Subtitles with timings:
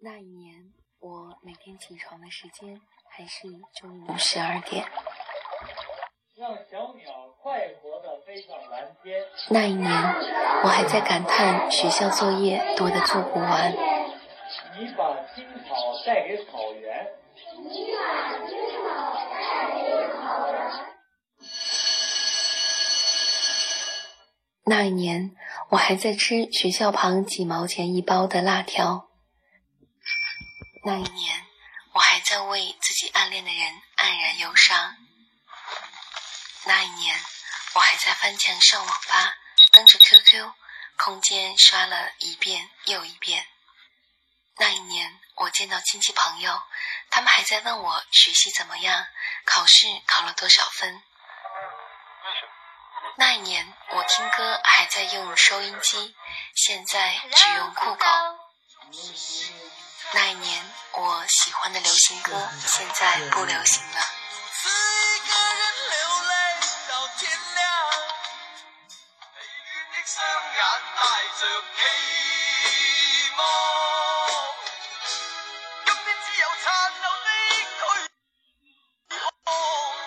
[0.00, 4.86] 那一年，我每天起床的时间还是中午十二点。
[6.36, 9.20] 让小鸟快活地飞上蓝天。
[9.50, 9.90] 那一年，
[10.62, 13.72] 我还在感叹学校作业多得做不完。
[14.78, 15.74] 你把青草
[16.06, 17.08] 带给草原。
[17.58, 20.70] 你把青草带给草原。
[24.64, 25.32] 那一年，
[25.70, 29.07] 我还在吃学校旁几毛钱一包的辣条。
[30.88, 31.46] 那一年，
[31.92, 34.96] 我还在为自己暗恋的人黯然忧伤。
[36.64, 37.22] 那一年，
[37.74, 39.36] 我还在翻墙上网吧，
[39.70, 40.50] 登着 QQ
[40.96, 43.46] 空间刷了一遍又一遍。
[44.56, 46.62] 那一年，我见到亲戚朋友，
[47.10, 49.06] 他们还在问我学习怎么样，
[49.44, 51.02] 考试考了多少分。
[53.18, 56.16] 那一年，我听歌还在用收音机，
[56.54, 58.06] 现在只用酷狗。
[60.12, 64.00] 那一年，我喜欢的流行歌现在不流行了。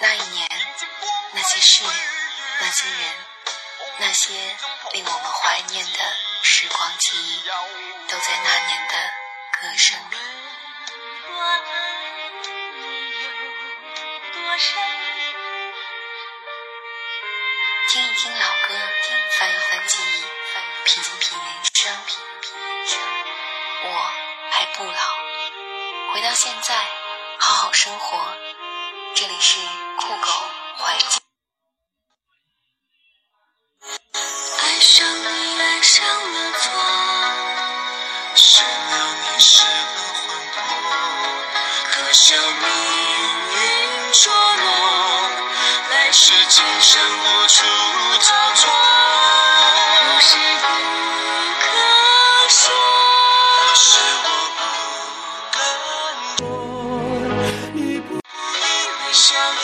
[0.00, 0.48] 那一年，
[1.32, 1.84] 那些事，
[2.60, 3.26] 那些人，
[3.98, 4.56] 那些
[4.92, 5.98] 令我们怀念的
[6.42, 7.42] 时光记忆，
[8.08, 9.21] 都在那年的。
[9.62, 10.16] 歌声里，
[17.88, 18.74] 听一听老歌，
[19.38, 20.24] 翻一翻记忆，
[20.84, 21.96] 品一品人生。
[22.06, 22.98] 品一品人生
[23.84, 23.86] 我
[24.50, 24.98] 还不老，
[26.12, 26.74] 回到现在，
[27.38, 28.18] 好好生活。
[29.14, 29.60] 这里是
[30.00, 30.26] 酷狗
[30.78, 31.20] 怀旧。
[34.58, 36.62] 爱上你，爱上了错，
[38.34, 38.64] 失
[39.42, 39.44] 了。
[39.44, 39.66] 失了
[40.22, 40.62] 魂魄，
[41.90, 42.64] 可笑命
[43.50, 43.58] 运
[44.12, 44.66] 捉弄，
[45.90, 47.56] 来世今生无处
[48.20, 48.62] 找错。
[49.98, 50.30] 不是
[50.62, 50.66] 不
[51.58, 51.64] 可
[52.48, 52.62] 说，
[53.74, 53.84] 是
[54.22, 54.26] 我
[54.56, 54.60] 不
[55.50, 55.54] 敢
[57.74, 58.62] 一步一
[59.02, 59.61] 微笑，一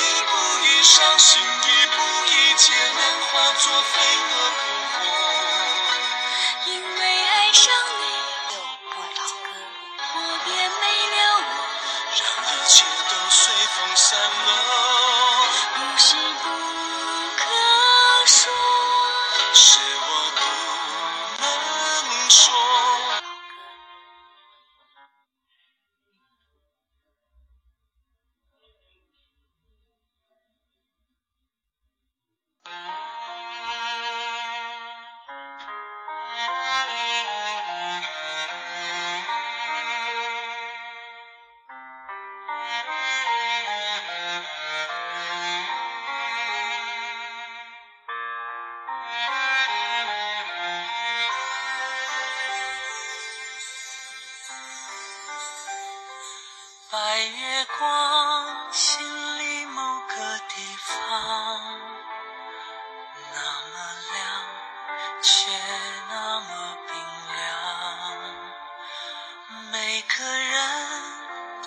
[70.18, 70.58] 个人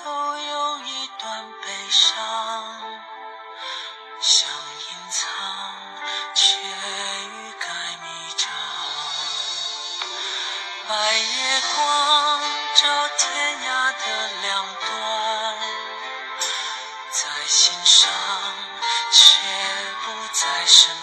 [0.03, 2.17] 都有一段悲伤，
[4.19, 5.23] 想隐藏，
[6.35, 7.65] 却欲盖
[8.03, 8.51] 弥彰。
[10.85, 12.41] 白月光，
[12.75, 15.55] 照天涯的两端，
[17.09, 18.11] 在心上，
[19.13, 19.23] 却
[20.03, 20.93] 不在身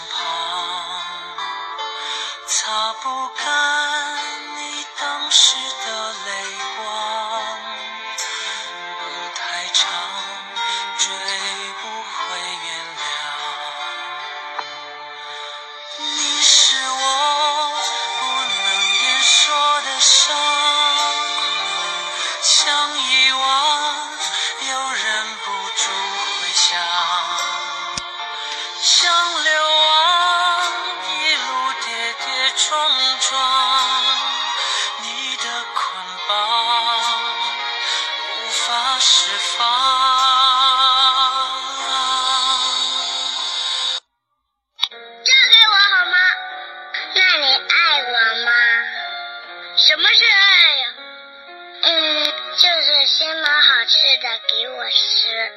[54.49, 55.52] 给我吃，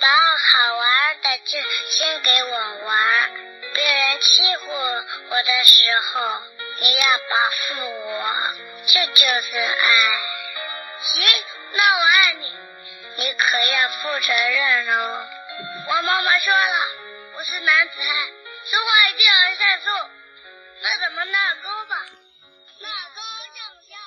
[0.00, 1.58] 把好玩的就
[1.90, 3.30] 先给我玩。
[3.72, 6.42] 别人欺负我的时候，
[6.80, 8.34] 你要保护我，
[8.86, 9.88] 这就是爱。
[11.02, 12.56] 行，那我爱你，
[13.16, 15.26] 你可要负责任哦。
[15.88, 16.76] 我妈妈说了，
[17.36, 18.06] 我是男子汉，
[18.70, 19.86] 说话一定要算数。
[20.82, 21.96] 那怎么纳钩吧？
[22.80, 23.20] 纳钩
[23.54, 23.98] 像不像？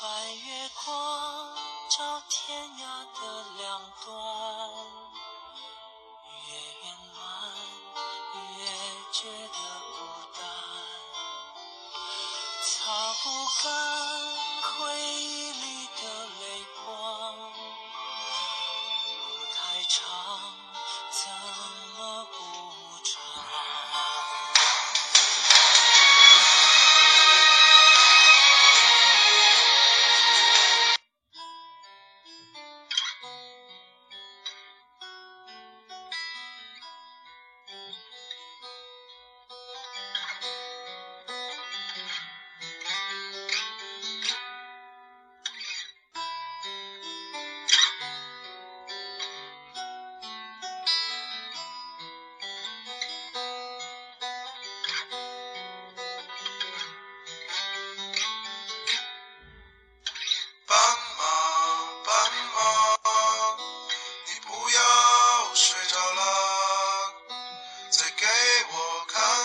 [0.00, 0.06] 白
[0.46, 1.57] 月光
[1.98, 4.77] 到天涯的两端，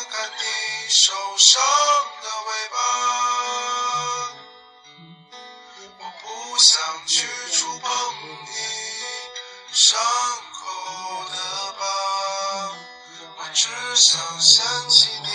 [0.03, 0.43] 看看你
[0.89, 1.61] 受伤
[2.21, 2.75] 的尾巴。
[5.99, 6.25] 我不
[6.57, 6.71] 想
[7.07, 7.13] 去
[7.53, 7.87] 触碰
[8.45, 8.51] 你
[9.71, 9.97] 伤
[10.51, 10.59] 口
[11.31, 11.37] 的
[11.79, 11.81] 疤，
[13.37, 13.61] 我只
[13.95, 14.11] 想
[14.41, 15.27] 掀起你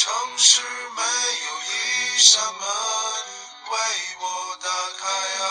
[0.00, 0.62] 城市
[0.96, 2.62] 没有一扇门
[3.70, 3.76] 为
[4.18, 5.04] 我打开
[5.44, 5.46] 啊，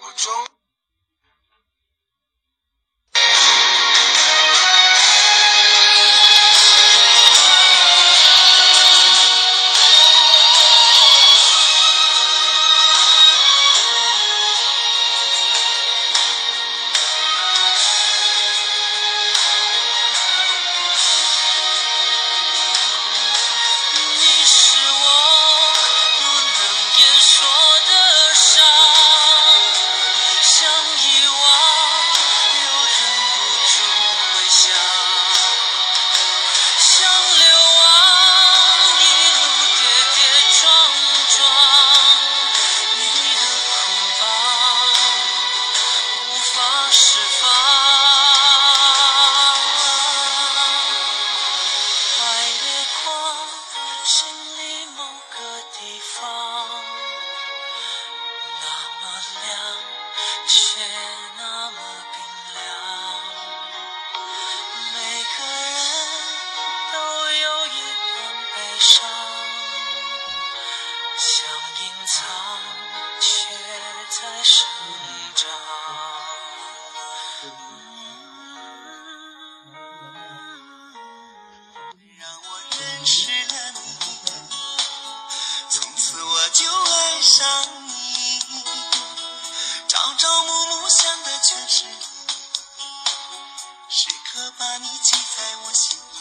[0.00, 0.47] 我终。
[91.40, 91.92] 全是你，
[93.88, 96.18] 时刻把你记在我心里，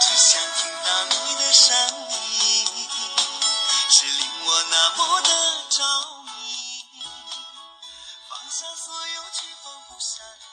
[0.00, 2.88] 只想听到你的声音，
[3.90, 5.28] 是令我那么的
[5.70, 5.78] 着
[6.24, 6.84] 迷，
[8.28, 10.44] 放下所有去放不下你。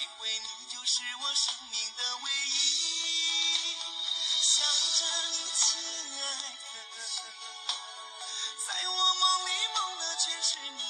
[0.00, 3.76] 因为你就是我生命的唯一。
[4.40, 4.64] 想
[4.98, 5.00] 着
[5.32, 5.66] 你，亲
[6.22, 6.24] 爱
[6.94, 6.96] 的，
[8.66, 10.82] 在我梦里梦的全是你，